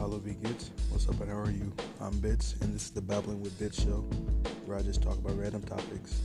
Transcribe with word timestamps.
Paulo 0.00 0.16
V. 0.16 0.34
Gitz. 0.42 0.70
What's 0.88 1.06
up 1.10 1.20
and 1.20 1.30
how 1.30 1.36
are 1.36 1.50
you? 1.50 1.70
I'm 2.00 2.18
Bits, 2.20 2.54
and 2.62 2.74
this 2.74 2.84
is 2.84 2.90
the 2.90 3.02
Babbling 3.02 3.42
with 3.42 3.58
Bits 3.58 3.82
show, 3.82 4.02
where 4.64 4.78
I 4.78 4.80
just 4.80 5.02
talk 5.02 5.18
about 5.18 5.38
random 5.38 5.62
topics. 5.62 6.22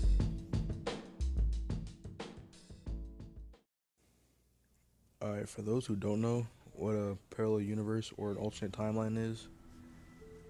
Alright, 5.22 5.50
for 5.50 5.62
those 5.62 5.86
who 5.86 5.98
don't 5.98 6.22
know 6.22 6.48
what 6.72 6.94
a 6.94 7.18
parallel 7.36 7.60
universe 7.60 8.14
or 8.16 8.32
an 8.32 8.38
alternate 8.38 8.72
timeline 8.72 9.18
is, 9.18 9.50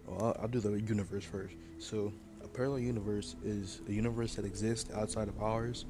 well, 0.05 0.23
I'll, 0.23 0.42
I'll 0.44 0.48
do 0.48 0.60
the 0.60 0.80
universe 0.80 1.23
first. 1.23 1.55
So, 1.80 2.14
a 2.44 2.48
parallel 2.48 2.82
universe 2.82 3.36
is 3.44 3.82
a 3.89 3.92
universe 3.92 4.36
that 4.36 4.46
exists 4.46 4.92
outside 4.94 5.30
of 5.30 5.42
ours, 5.42 5.86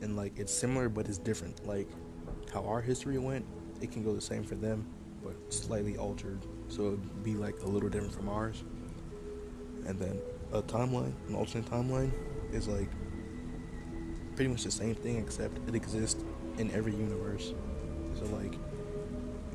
and 0.00 0.16
like 0.16 0.38
it's 0.38 0.54
similar 0.54 0.88
but 0.88 1.08
it's 1.08 1.18
different. 1.18 1.66
Like 1.66 1.88
how 2.54 2.64
our 2.66 2.80
history 2.80 3.18
went, 3.18 3.44
it 3.80 3.90
can 3.90 4.04
go 4.04 4.14
the 4.14 4.20
same 4.20 4.44
for 4.44 4.54
them, 4.54 4.86
but 5.26 5.52
slightly 5.52 5.96
altered. 5.96 6.40
So 6.68 6.88
it'd 6.88 7.24
be 7.24 7.34
like 7.34 7.60
a 7.62 7.66
little 7.66 7.88
different 7.88 8.14
from 8.14 8.28
ours. 8.28 8.62
And 9.86 9.98
then 9.98 10.18
a 10.52 10.62
timeline, 10.62 11.12
an 11.28 11.34
alternate 11.34 11.70
timeline, 11.70 12.10
is 12.52 12.68
like 12.68 12.88
pretty 14.34 14.50
much 14.50 14.64
the 14.64 14.70
same 14.70 14.94
thing 14.94 15.16
except 15.18 15.56
it 15.68 15.74
exists 15.74 16.22
in 16.58 16.70
every 16.72 16.92
universe. 16.92 17.54
So 18.18 18.24
like, 18.26 18.54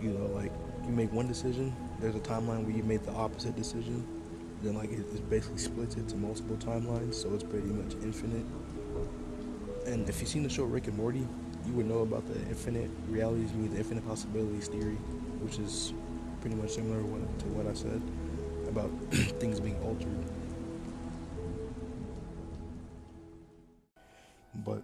you 0.02 0.10
know, 0.10 0.26
like 0.28 0.52
you 0.86 0.92
make 0.92 1.12
one 1.12 1.28
decision, 1.28 1.76
there's 2.00 2.16
a 2.16 2.20
timeline 2.20 2.66
where 2.66 2.76
you 2.76 2.84
made 2.84 3.04
the 3.04 3.12
opposite 3.12 3.56
decision. 3.56 4.06
Then 4.64 4.76
like 4.76 4.92
it, 4.92 5.00
it 5.00 5.30
basically 5.30 5.58
splits 5.58 5.96
into 5.96 6.16
multiple 6.16 6.56
timelines, 6.58 7.16
so 7.16 7.34
it's 7.34 7.44
pretty 7.44 7.68
much 7.68 7.94
infinite. 8.04 8.46
And 9.86 10.08
if 10.08 10.20
you've 10.20 10.30
seen 10.30 10.44
the 10.44 10.50
show 10.50 10.64
Rick 10.64 10.88
and 10.88 10.98
Morty, 10.98 11.28
you 11.66 11.74
would 11.74 11.88
know 11.88 12.00
about 12.00 12.26
the 12.28 12.40
infinite 12.50 12.90
realities, 13.08 13.54
mean 13.54 13.72
the 13.72 13.78
infinite 13.78 14.08
possibilities 14.08 14.68
theory, 14.68 14.96
which 15.42 15.60
is 15.60 15.94
pretty 16.42 16.56
much 16.56 16.72
similar 16.72 17.02
to 17.02 17.46
what 17.48 17.68
I 17.68 17.74
said 17.74 18.02
about 18.68 18.90
things 19.40 19.60
being 19.60 19.80
altered. 19.84 20.26
But 24.66 24.84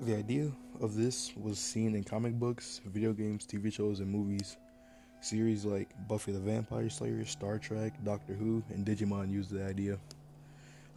the 0.00 0.16
idea 0.16 0.50
of 0.80 0.94
this 0.94 1.32
was 1.36 1.58
seen 1.58 1.94
in 1.94 2.04
comic 2.04 2.34
books, 2.34 2.80
video 2.86 3.12
games, 3.12 3.46
TV 3.46 3.72
shows, 3.72 4.00
and 4.00 4.10
movies. 4.10 4.56
Series 5.20 5.64
like 5.64 5.88
Buffy 6.06 6.30
the 6.30 6.38
Vampire 6.38 6.88
Slayer, 6.88 7.24
Star 7.24 7.58
Trek, 7.58 7.92
Doctor 8.04 8.34
Who, 8.34 8.62
and 8.70 8.86
Digimon 8.86 9.30
used 9.30 9.50
the 9.50 9.64
idea. 9.64 9.98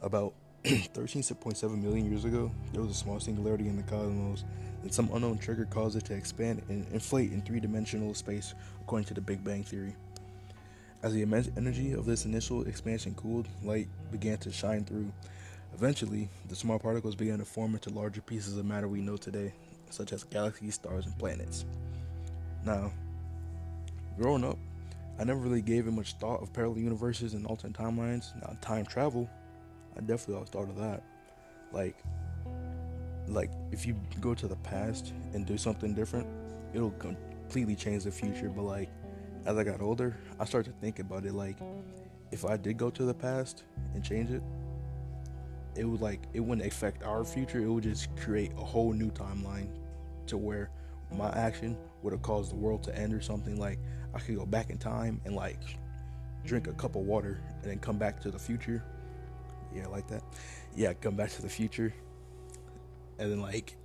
About 0.02 0.34
13.7 0.64 1.82
million 1.82 2.08
years 2.08 2.24
ago, 2.24 2.52
there 2.72 2.84
was 2.84 2.92
a 2.92 2.94
small 2.94 3.20
singularity 3.20 3.68
in 3.68 3.76
the 3.76 3.82
cosmos, 3.82 4.44
and 4.84 4.94
some 4.94 5.10
unknown 5.12 5.40
trigger 5.40 5.66
caused 5.66 5.98
it 5.98 6.06
to 6.06 6.14
expand 6.14 6.62
and 6.70 6.86
inflate 6.94 7.32
in 7.32 7.42
three 7.42 7.60
dimensional 7.60 8.14
space, 8.14 8.54
according 8.80 9.06
to 9.06 9.16
the 9.16 9.22
Big 9.22 9.44
Bang 9.44 9.64
Theory. 9.64 9.96
As 11.02 11.14
the 11.14 11.24
immense 11.24 11.50
energy 11.58 11.94
of 11.94 12.06
this 12.06 12.26
initial 12.26 12.62
expansion 12.68 13.16
cooled, 13.16 13.48
light 13.64 13.88
began 14.12 14.38
to 14.38 14.52
shine 14.52 14.86
through. 14.86 15.12
Eventually, 15.74 16.30
the 16.48 16.56
small 16.56 16.78
particles 16.78 17.16
began 17.16 17.40
to 17.40 17.46
form 17.46 17.74
into 17.74 17.90
larger 17.90 18.22
pieces 18.22 18.56
of 18.56 18.64
matter 18.64 18.88
we 18.88 19.02
know 19.02 19.18
today, 19.18 19.54
such 19.90 20.14
as 20.14 20.24
galaxies, 20.26 20.76
stars, 20.76 21.08
and 21.08 21.18
planets. 21.18 21.66
Now, 22.64 22.92
growing 24.16 24.44
up, 24.44 24.60
I 25.18 25.24
never 25.24 25.40
really 25.40 25.64
gave 25.64 25.88
it 25.88 25.92
much 25.92 26.14
thought 26.18 26.44
of 26.44 26.54
parallel 26.54 26.78
universes 26.78 27.34
and 27.34 27.48
alternate 27.48 27.76
timelines. 27.76 28.40
Now, 28.40 28.56
time 28.62 28.86
travel 28.86 29.28
I 29.98 30.02
definitely 30.02 30.36
always 30.36 30.50
thought 30.50 30.70
of 30.70 30.78
that. 30.78 31.04
Like, 31.72 31.98
like 33.28 33.52
if 33.72 33.86
you 33.86 33.96
go 34.20 34.34
to 34.34 34.48
the 34.48 34.56
past 34.58 35.14
and 35.34 35.46
do 35.46 35.58
something 35.58 35.94
different, 35.94 36.28
it'll 36.74 36.92
completely 36.92 37.76
change 37.76 38.04
the 38.04 38.12
future. 38.12 38.50
But 38.50 38.64
like, 38.64 38.90
as 39.46 39.58
I 39.58 39.64
got 39.64 39.82
older, 39.82 40.16
I 40.40 40.46
started 40.46 40.72
to 40.72 40.78
think 40.80 41.00
about 41.00 41.26
it. 41.26 41.34
Like, 41.34 41.58
if 42.32 42.46
I 42.46 42.58
did 42.58 42.78
go 42.78 42.90
to 42.90 43.04
the 43.04 43.14
past 43.14 43.64
and 43.94 44.04
change 44.04 44.32
it, 44.32 44.42
it 45.76 45.86
would 45.86 46.02
like 46.02 46.22
it 46.34 46.40
wouldn't 46.40 46.68
affect 46.68 47.04
our 47.04 47.24
future. 47.24 47.60
It 47.60 47.70
would 47.70 47.84
just 47.84 48.16
create 48.18 48.52
a 48.58 48.64
whole 48.64 48.94
new 48.94 49.12
timeline 49.12 49.70
to 50.28 50.38
where 50.38 50.70
my 51.12 51.30
action 51.32 51.78
would 52.04 52.14
have 52.14 52.22
caused 52.22 52.52
the 52.52 52.56
world 52.56 52.84
to 52.84 52.98
end 52.98 53.14
or 53.14 53.22
something. 53.22 53.58
Like 53.58 53.80
I 54.14 54.20
could 54.20 54.36
go 54.36 54.46
back 54.46 54.70
in 54.70 54.78
time 54.78 55.22
and 55.26 55.36
like 55.36 55.60
drink 56.46 56.68
a 56.68 56.74
cup 56.74 56.96
of 56.96 57.04
water 57.04 57.42
and 57.62 57.72
then 57.72 57.80
come 57.80 57.98
back 57.98 58.20
to 58.22 58.32
the 58.32 58.40
future 58.40 58.84
yeah, 59.76 59.88
like 59.88 60.08
that. 60.08 60.24
Yeah, 60.76 60.94
come 60.94 61.16
back 61.16 61.32
to 61.32 61.42
the 61.42 61.50
future. 61.50 61.94
And 63.20 63.32
then 63.32 63.42
like 63.42 63.76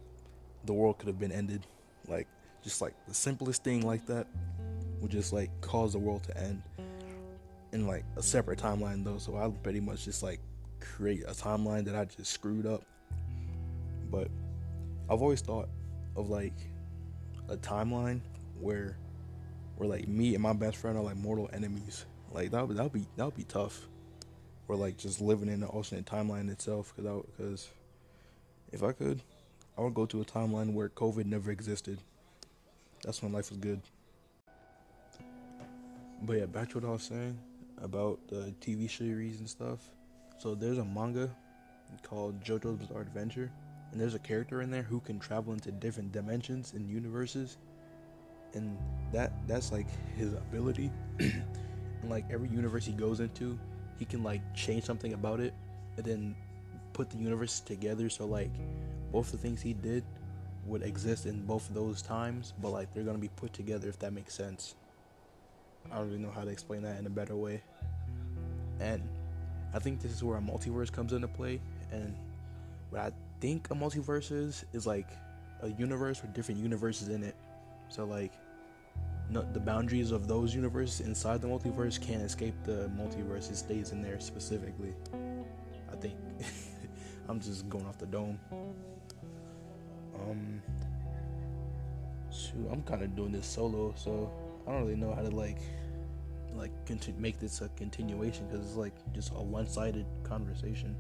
the 0.65 0.73
world 0.73 0.99
could 0.99 1.09
have 1.09 1.19
been 1.19 1.33
ended. 1.33 1.67
Like 2.09 2.27
just 2.63 2.81
like 2.81 2.95
the 3.07 3.15
simplest 3.15 3.65
thing 3.65 3.87
like 3.87 4.07
that 4.07 4.27
would 5.01 5.11
just 5.11 5.33
like 5.33 5.51
cause 5.61 5.93
the 5.93 5.99
world 5.99 6.23
to 6.25 6.37
end 6.37 6.63
in 7.73 7.87
like 7.87 8.05
a 8.17 8.23
separate 8.23 8.59
timeline 8.59 9.05
though. 9.05 9.19
So 9.19 9.37
I 9.37 9.49
pretty 9.63 9.81
much 9.81 10.05
just 10.05 10.23
like 10.23 10.41
create 10.81 11.25
a 11.27 11.33
timeline 11.33 11.85
that 11.85 11.95
I 11.95 12.05
just 12.05 12.33
screwed 12.33 12.67
up. 12.67 12.83
But 14.11 14.29
I've 15.11 15.23
always 15.23 15.41
thought 15.41 15.69
of 16.17 16.31
like 16.31 16.55
a 17.49 17.57
timeline 17.57 18.21
where 18.61 18.97
where 19.77 19.89
like 19.89 20.09
me 20.09 20.35
and 20.35 20.43
my 20.43 20.53
best 20.53 20.77
friend 20.77 20.97
are 20.97 21.03
like 21.03 21.17
mortal 21.17 21.51
enemies. 21.53 22.07
Like 22.33 22.51
that 22.53 22.67
would 22.67 22.77
that 22.77 22.83
would 22.85 22.93
be 22.93 23.07
that 23.17 23.25
would 23.25 23.37
be 23.37 23.45
tough 23.45 23.89
or 24.69 24.77
like 24.77 24.97
just 24.97 25.21
living 25.21 25.49
in 25.49 25.61
the 25.61 25.67
alternate 25.67 26.07
timeline 26.07 26.51
itself. 26.51 26.93
Because 26.97 27.25
because 27.37 27.69
if 28.73 28.83
I 28.83 28.93
could, 28.93 29.23
I 29.79 29.83
would 29.83 29.95
go 29.95 30.07
to 30.07 30.21
a 30.21 30.25
timeline 30.25 30.73
where 30.73 30.89
COVID 30.89 31.27
never 31.27 31.51
existed. 31.51 31.99
That's 33.03 33.23
when 33.23 33.33
life 33.33 33.51
was 33.51 33.59
good. 33.59 33.81
But 36.23 36.39
yeah, 36.39 36.47
back 36.47 36.71
to 36.71 36.79
what 36.79 36.89
I 36.89 36.93
was 36.93 37.03
saying 37.03 37.39
about 37.83 38.19
the 38.29 38.55
TV 38.61 38.91
series 38.91 39.39
and 39.39 39.49
stuff. 39.49 39.79
So 40.39 40.55
there's 40.55 40.79
a 40.79 40.85
manga 40.85 41.31
called 42.03 42.43
JoJo's 42.43 42.77
Bizarre 42.79 43.03
Adventure, 43.03 43.51
and 43.93 44.01
there's 44.01 44.15
a 44.15 44.19
character 44.19 44.63
in 44.63 44.71
there 44.71 44.83
who 44.83 45.01
can 45.01 45.19
travel 45.19 45.53
into 45.53 45.71
different 45.71 46.13
dimensions 46.13 46.73
and 46.75 46.89
universes, 46.89 47.59
and 48.55 48.77
that 49.13 49.33
that's 49.47 49.73
like 49.73 49.87
his 50.17 50.33
ability. 50.33 50.91
and 51.19 52.11
like 52.11 52.25
every 52.31 52.49
universe 52.49 52.85
he 52.85 52.93
goes 52.93 53.21
into, 53.21 53.59
he 53.99 54.05
can 54.05 54.23
like 54.23 54.41
change 54.55 54.85
something 54.85 55.13
about 55.13 55.41
it 55.41 55.55
and 55.97 56.05
then 56.05 56.37
put 56.93 57.11
the 57.11 57.17
universe 57.17 57.61
together. 57.61 58.09
So 58.09 58.27
like 58.27 58.51
both 59.13 59.31
the 59.31 59.39
things 59.39 59.61
he 59.61 59.73
did 59.73 60.05
would 60.67 60.83
exist 60.83 61.27
in 61.27 61.45
both 61.47 61.69
those 61.73 62.03
times 62.03 62.53
but 62.61 62.71
like 62.71 62.93
they're 62.93 63.05
gonna 63.05 63.19
be 63.19 63.31
put 63.37 63.53
together 63.53 63.89
if 63.89 63.99
that 64.01 64.13
makes 64.13 64.35
sense. 64.35 64.75
I 65.91 65.97
don't 65.99 66.09
really 66.09 66.19
know 66.19 66.33
how 66.33 66.43
to 66.43 66.51
explain 66.51 66.83
that 66.83 66.99
in 66.99 67.07
a 67.07 67.11
better 67.11 67.37
way. 67.37 67.63
And 68.81 69.03
i 69.75 69.79
think 69.79 70.01
this 70.01 70.13
is 70.13 70.23
where 70.23 70.39
a 70.39 70.41
multiverse 70.41 70.91
comes 70.91 71.13
into 71.13 71.29
play. 71.29 71.61
And 71.93 72.15
what 72.91 73.03
i 73.03 73.13
think 73.41 73.71
a 73.71 73.75
multiverse 73.75 74.33
is 74.33 74.65
is 74.73 74.87
like 74.87 75.09
a 75.63 75.69
universe 75.69 76.21
with 76.23 76.35
different 76.35 76.61
universes 76.61 77.09
in 77.09 77.23
it. 77.23 77.37
So 77.89 78.05
like 78.05 78.33
the 79.31 79.61
boundaries 79.61 80.13
of 80.13 80.29
those 80.29 80.55
universes 80.55 81.07
inside 81.07 81.43
the 81.43 81.49
multiverse 81.49 82.01
can't 82.01 82.23
escape 82.23 82.55
the 82.65 82.91
multiverse. 82.97 83.51
It 83.51 83.57
stays 83.57 83.93
in 83.93 84.03
there 84.03 84.21
specifically. 84.21 84.95
I 85.93 85.97
think. 85.97 86.15
I'm 87.29 87.41
just 87.41 87.69
going 87.69 87.87
off 87.87 87.99
the 87.99 88.07
dome. 88.07 88.39
Um, 90.15 90.63
shoot, 92.31 92.69
I'm 92.71 92.83
kind 92.83 93.03
of 93.03 93.17
doing 93.17 93.33
this 93.33 93.47
solo, 93.47 93.95
so 93.97 94.31
I 94.67 94.73
don't 94.73 94.83
really 94.83 94.97
know 94.97 95.13
how 95.13 95.23
to 95.23 95.31
like, 95.31 95.59
like 96.55 96.71
make 97.19 97.41
this 97.41 97.61
a 97.63 97.69
continuation 97.71 98.47
because 98.47 98.65
it's 98.65 98.77
like 98.77 98.95
just 99.13 99.33
a 99.35 99.43
one-sided 99.43 100.07
conversation. 100.23 100.95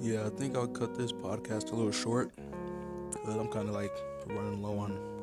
Yeah, 0.00 0.26
I 0.26 0.30
think 0.30 0.56
I'll 0.56 0.66
cut 0.66 0.96
this 0.96 1.12
podcast 1.12 1.72
a 1.72 1.74
little 1.74 1.92
short 1.92 2.32
because 3.12 3.36
I'm 3.36 3.48
kind 3.48 3.68
of 3.68 3.74
like 3.74 3.92
running 4.28 4.62
low 4.62 4.78
on 4.78 5.19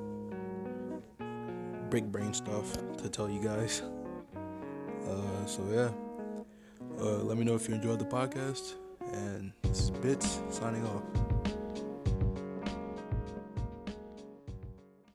big 1.89 2.11
brain 2.11 2.33
stuff 2.33 2.77
to 2.97 3.09
tell 3.09 3.29
you 3.29 3.41
guys. 3.41 3.81
Uh, 5.07 5.45
so 5.45 5.63
yeah, 5.71 5.89
uh, 6.99 7.23
let 7.23 7.37
me 7.37 7.45
know 7.45 7.55
if 7.55 7.67
you 7.67 7.75
enjoyed 7.75 7.99
the 7.99 8.05
podcast. 8.05 8.73
And 9.13 9.53
Bits 10.01 10.41
signing 10.49 10.85
off. 10.85 11.26